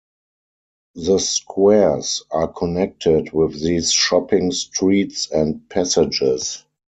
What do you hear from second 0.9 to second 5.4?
The squares are connected with these shopping streets